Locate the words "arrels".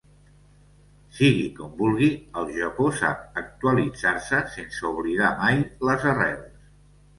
6.17-6.53